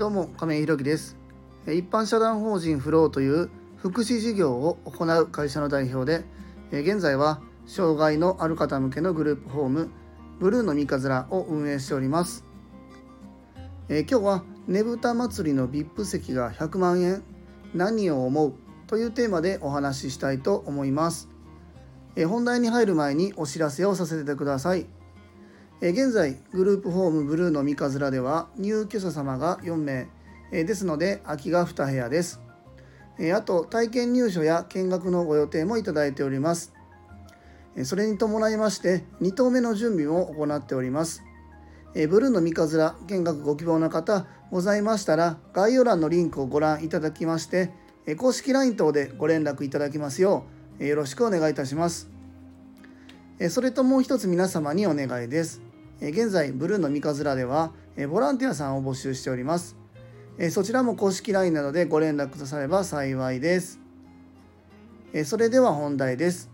[0.00, 1.18] どうも亀井弘樹です。
[1.66, 6.24] 一般社団法人フローという福祉事業を行う会社の代表で
[6.72, 9.90] 現在は障害のある方向けのグループホーム
[10.38, 12.46] ブルーの三日面を運営しております。
[13.90, 17.22] 今日はねぶた祭りの VIP 席が100万円
[17.74, 18.54] 何を思う
[18.86, 21.28] というテーマでお話ししたいと思います。
[22.26, 24.86] 本題に入る前にお知らせをさせてください。
[25.80, 30.08] 現在グループホームブルーの三日面では入居者様が4名。
[30.50, 32.40] ですので空きが2部屋です。
[33.34, 36.74] あと体験入所や見学のご予定もいただいております。
[37.84, 41.22] それに伴いまして2棟目の準備も行っております。
[41.94, 47.70] ブルーの三日面見学ご希望の方ございましたら概要欄のリンクをご覧いただきまして
[48.18, 50.44] 公式 LINE 等でご連絡いただきますよ
[50.78, 52.10] うよろしくお願いいたします。
[53.48, 55.69] それともう一つ皆様にお願いです。
[56.00, 57.72] 現在ブルーの三日面では
[58.08, 59.76] ボランティアさんを募集しております。
[60.50, 63.78] そちらも公式 LINE などでご連絡とされば幸いです。
[65.26, 66.50] それでは本題です。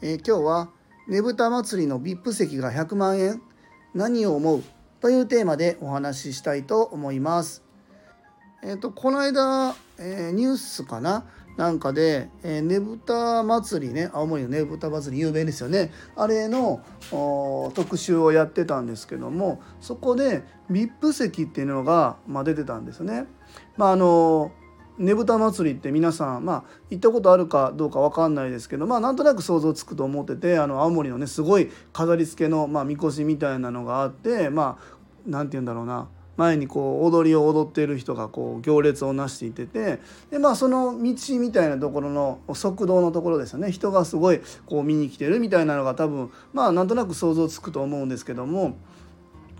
[0.00, 0.70] 今日は
[1.08, 3.42] ねぶた祭りの VIP 席が100万円
[3.94, 4.62] 何を思う？
[5.00, 7.64] というテーマでお話ししたいと思います。
[8.62, 11.26] えっ、とこの間、えー、ニュースかな？
[11.56, 16.82] なんかで、えー、ねぶた祭りね青森のねぶた祭り有名ですよねあれの
[17.74, 23.26] 特集をやってたんですけどもそこで VIP 席っていうのが、まあ、出てたんですね。
[23.76, 24.52] まああの
[24.98, 48.76] ねぶた祭りって皆さん、まあ、行ったことあるかどうか分かんないですけど、まあ、なんとなく想像つくと思っててあの青森のねすごい飾り付けの、まあ、みこしみたいなのがあってまあなんて言うんだろうな前にこう踊りを踊っている人がこう行列をなしていててでまあその道みたいなところの側道のところですよね人がすごいこう見に来てるみたいなのが多分まあなんとなく想像つくと思うんですけども。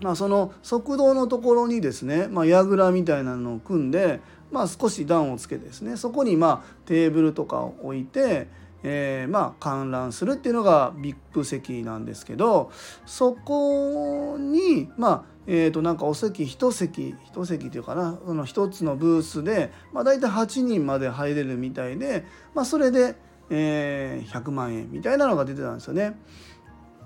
[0.01, 4.19] まあ、その側道のところにですね、まあ、櫓みたいなのを組んで、
[4.51, 8.47] まあ、少し段をつけてですねそこにまあテーブルとかを置いて、
[8.83, 12.71] えー、まあ観覧するっていうのが VIP 席なんですけど
[13.05, 23.15] そこにまあえー、となんかお席1席1席っていうかなその1つのブースで、まあ、大体8人まで入れるみたいで、まあ、それで、
[23.49, 26.17] えー、100万円みたいなのが出てたんですよね。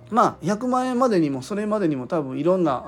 [0.09, 2.83] まあ100万円までにもそれまでにも多分いろんな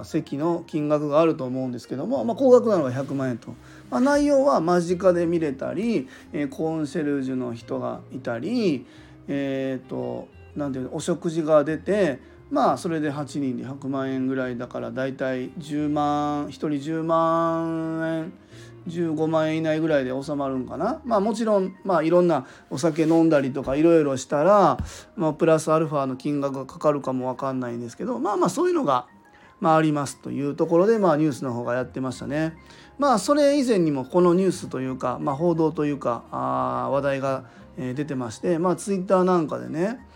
[0.00, 3.54] あ席の金額があると思うんですけども、まあ、高額なのが100万円と、
[3.90, 8.84] まあ、内容は間近で見れたり、えー、コンシェルジュの人がいたり
[9.28, 12.20] えっ、ー、となんていうお食事が出て
[12.52, 18.32] まあそれで8人で100万円ぐらいだから大体10万1人10万円
[18.86, 24.76] 15万円以内ぐらいで収まるんかなまあもちろんまあいろんなお酒飲んだりとかいろいろしたら、
[25.16, 29.06] まあ、プラスアルファの金額がかかるかも分かんないんですけどまあまあそういうのが、
[29.60, 32.54] まあ、ありますというところで、まあ、ニュースの方がやってましたね。
[32.98, 37.44] まあそれ以前にもこのニュースというか、まあ、報道というかあ話題が
[37.78, 40.06] 出てましてまあツイッターなんかでね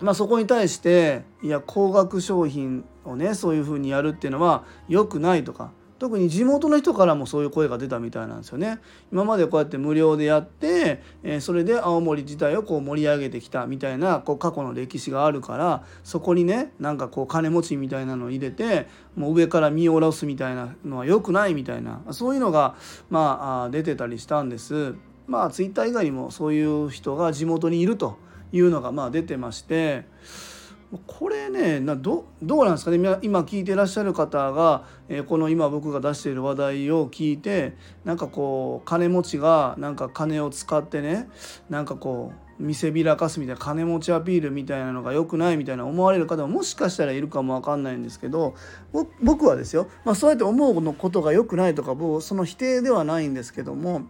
[0.00, 8.78] まあ、そこに対していや高額商品をねそういうふうにやるっていうのは良くないとか特に地元の人からもそういう声が出たみたいなんですよね。
[9.12, 22.74] 今までこうやって無料でやって、え、それで青森自体をこう盛り上げてきたみたいなこう過去の歴史があるからそこにねなんかこう金持ちみたいなのを入れてもう上から見下ろすみたいなのは良くないみたいなそういうのが
[23.08, 24.96] まあ出てたりしたんです。
[25.26, 28.18] まあツイッター以外にもそういう人が地元にいると。
[28.56, 30.04] いうのがまあ出てまして
[31.06, 33.18] これねどどうなんですかね。
[33.22, 41.28] 今聞いてらっしゃる方が、え、この今僕が出している話題を聞いてなんかこう金持ちがなんか金を使ってね
[41.68, 48.54] なんかこう見せびらかすみたいな金持ちアピールみたいなのが良くないみたいな思われる方ももしかしたらいるかも分かんないんですけど
[49.20, 54.02] 僕はですよ、まあ、そうやって思うことが良くないとかもうその否定ではないんですけども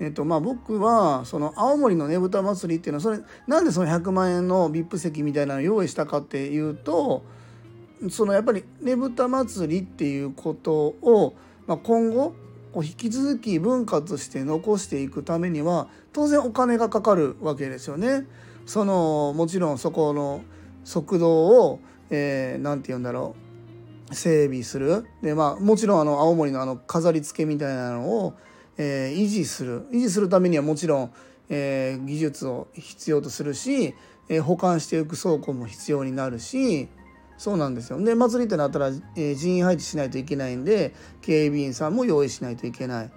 [0.00, 7.22] えっとまあ、僕はその青森のねぶた祭りっていうのはそれなんでその100万円の VIP 席みたいなのを用意したかっていうと
[8.08, 11.36] そのやっぱりねぶた祭りっていうことを、
[11.66, 12.34] まあ、今後
[12.72, 18.26] こう引き続き文化として残していくためには当然お金がかかるわけですよね。
[18.64, 20.42] そのもちろんそこの
[20.84, 23.34] 側道を、えー、て言うんだろ
[24.10, 28.34] う整備するでまあもちろんあの青森のあの飾り付けみたいなのを
[28.82, 29.86] え、維持する。
[29.92, 31.12] 維持するためにはもちろん、
[31.50, 33.94] え、技術を必要とするし、
[34.30, 36.88] え、保管していく倉庫も必要になるし
[37.36, 37.98] そうなんですよ。
[38.00, 43.10] で祭りってなったら、え人員配置しないといけないんで警備員さんも用意しないといけない、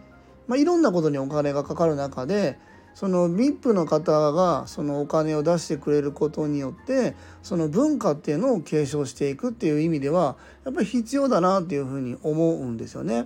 [0.47, 2.57] まあ、いろんなことにお金がかかる中で
[2.95, 13.25] その VIP の方がそのお金を出してくれることによってその文化っていうのを継承していくっていう意味ではやっぱり必要だなっていうふうに思うんですよね。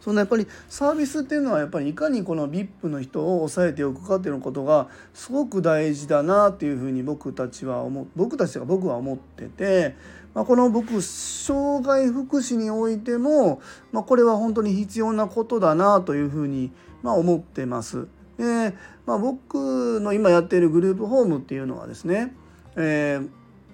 [0.00, 9.96] そのやっぱりサービスっていうのはやっぱりいかにこの VIP の人を抑えておくかっていうことがすごく大事だなっていうふうに僕たちは思僕たちが僕は思ってて、
[10.34, 13.60] まあ、この僕障害福祉においても、
[13.92, 16.70] まあ、これは本当に必要なことだなというふうに
[17.02, 18.06] まあ思ってます。
[18.38, 18.74] で、
[19.06, 22.34] まあ、僕の今やっているグループホームっていうのはですね、
[22.76, 23.28] えー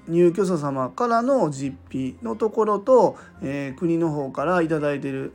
[0.09, 5.33] 入居者様からの実費のところと、えー、国の方から頂いてる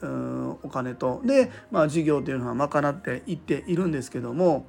[0.63, 1.21] お金と。
[1.25, 4.65] で、まあ、事業というのは賄っていっているんですけども、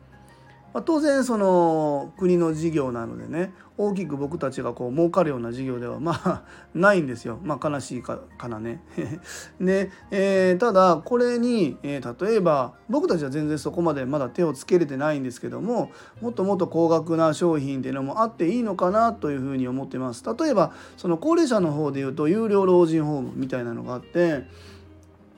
[0.73, 6.43] まあ、当然その国の事業なのでね大きく僕たちがこう儲かるような事業ではまあ
[6.75, 8.83] ないんですよ、まあ、悲しいかからね。
[9.61, 15.91] で、えー、ただこれに、えー、例えば僕たちは全然そこまでまだ手をつけれてないんですけども
[16.21, 20.23] もっともっと高額な商品っていうのもあっていいのかなというふうに思ってます。
[20.39, 24.47] 例えばその高齢者の方でいうと有料老人ホームみたいなのがあって、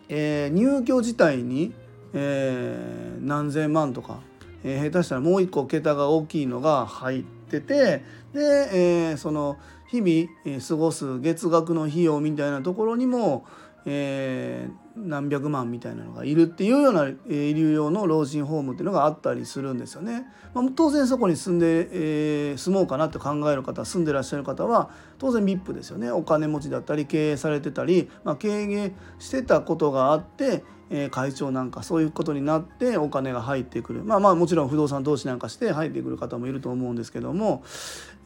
[0.08, 1.73] えー、入居自体に、
[2.12, 4.19] えー、何千万とか
[4.64, 8.03] えー、下手したらもう一個桁が大きいのが入っててで、
[8.73, 9.56] えー、その
[9.88, 13.44] 日々過ごす月額の費用みたいなところにも、
[13.84, 20.26] えー、何百万みたいなのがいるっていうような医療用の老人ホームっていうのがあったりするんですよね。
[20.55, 21.88] まあ、当然そこに住んで、
[22.50, 30.62] えー、住もうかなって考える方住んでらっしゃる方は当然 VIP ですよねお金持ちだったり経営されてたり、まあ、経営してたことがあって
[30.93, 37.64] え会長なんかそういうことになってお金が入ってくるまあまあもちろん不動産投資なんかして入ってくる方もいると思うんですけども、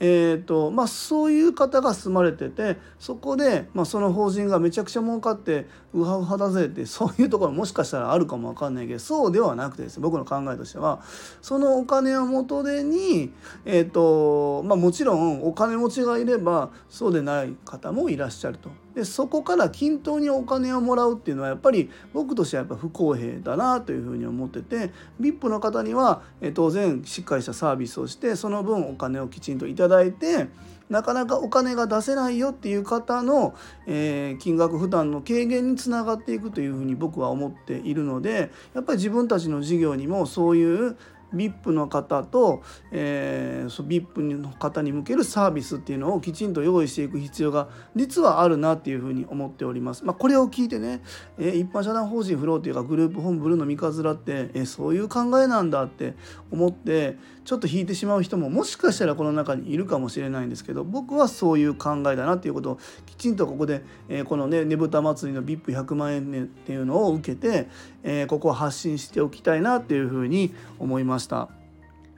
[0.00, 11.00] えーとまあ、そういう方が住まれててそこで、まあ、その法人がめちゃくちゃ儲かってってウハウハだぜってそういうところもしかしたらあるかも分かんないけどそうではなくてですね僕の考えとしては
[11.40, 13.32] そのお金を元手に、
[13.64, 18.70] えーとまあ、もちろんお金持ちがいればそうでない方もいらっしゃると。
[18.96, 24.90] でそこから均等にお金をもらうっていうのはやっぱり僕としてはやっぱ不公平だなというふうに思ってて
[25.20, 26.22] VIP の方には
[26.54, 30.48] 当然しっかりしたサービスをしてその分お金をきちんと頂いて
[30.88, 33.54] なかなかお金が出せないよっていう方の、
[33.86, 40.96] えー、金額負担の軽減につながっていくというふうに僕は思っているのでやっぱり自分たちの事業にもそういう
[41.36, 50.04] VIP の方と、えー、VIP の方に向けるサービスっていうのをきちんと用意していく必要が実はあるなっていうふうに思っております。
[50.04, 51.02] まあ、これを聞いてね、
[51.38, 56.14] えー、一般社団法人フローっていうかグループ本ブルーの三日面って、えー、そういう考えなんだって
[56.50, 67.68] 思ってちょっと引いてしまう人ももしかしたらこの中にいるかもしれないんですけど僕はそういう考えだなっていうことをきちんとここで、えー、このねねぶた祭りの VIP100 万円っていうのを受けて、
[68.06, 71.50] え、ここを発信しておきたいなっていうふうに思いました。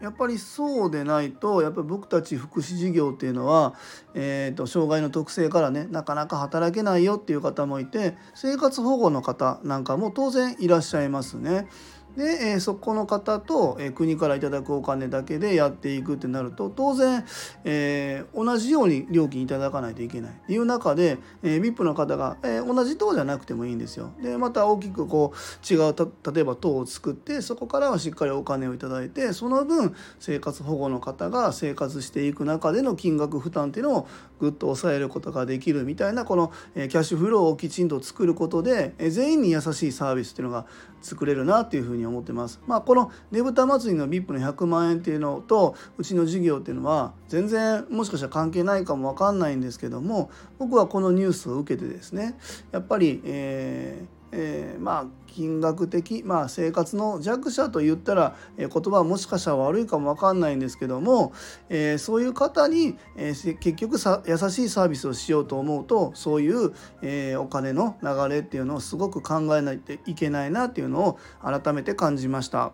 [0.00, 3.75] やっぱりそうでないとやっぱり僕たち福祉事業っていうのは、
[4.14, 11.67] えーと、障害の特性からねなかなか働けないよっていう方もいて生活保護の方なんかも当然いらっしゃいますね。
[12.19, 17.25] で、えー、そこの方と、えー、国からいただくお金だけでやっていくってなると当然、
[17.62, 24.11] えー、同じように料金いただかないといけないっていう中で、えー、VIP の方が、えー、同じ塔じゃなくてもいいんですよ。
[24.20, 25.94] でまた大きくこう違う
[26.32, 34.09] 例えば塔を作ってそこからはしっかりお金をいただいてその分生活保護の方が生活していく中での金額負担っていうのを
[34.40, 40.66] ぐっと抑えることができるみたいなこの、えー、キャッシュフローをきちんと作ることで、えー、全員に優しいサービスっていうのが
[41.00, 42.61] 作れるなっていうふうに思ってます。
[42.67, 52.38] まあ、このねぶた祭りの VIP の100万円っていうのとうちの事業っていうのは全然もしかしたら関係ないかも分かんないんですけども僕はこのニュースを受けてですね
[52.73, 61.32] やっぱり、えーえー、まあ金額的、まあ、生活の弱者と言ったら、えー、言葉はもしかしたら悪いかも分かんないんですけども、
[61.68, 72.73] えー、そういう方に、えー、結局さ優しいサービスをしようと思うとそういう、えー、お金の流れっていうのをすごく考えないといけないなっていうのを改めて感じました。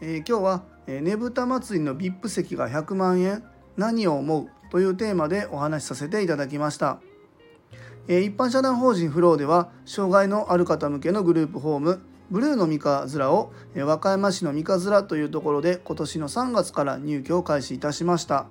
[0.00, 3.42] えー、今日は、えー、ねぶた祭りの VIP 席が100万円
[3.76, 7.00] 何を思うというテーマでお話しさせていただきました。
[8.06, 18.46] 一般社団法人フローでは障害のある方向けのグループホームブルーの三日面を和歌山市の三日面というところで今年の3月から入居を開始いたしました。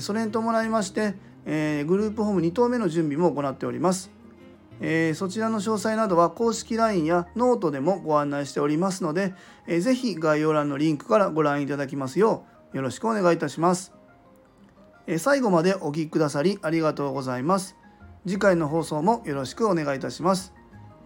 [0.00, 4.10] それに伴いましてグループホーム2棟目の準備も行っております。
[5.14, 9.34] そちらの詳細などは公式 LINE やノートでもご案内しておりますので
[9.66, 12.44] 是非概要欄のリンクからご覧いただきますよ
[12.74, 13.92] うよろしくお願いいたします。
[15.16, 17.76] 最後までお聴きくださりありがとうございます。
[18.28, 20.52] 次回の放送もよろしくお願いいたします。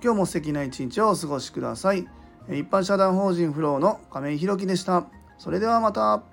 [0.02, 2.08] 今日も素敵な一日をお過ごしください。
[2.48, 5.06] 一般社団法人フローの亀井弘樹でした。
[5.38, 6.31] それではまた。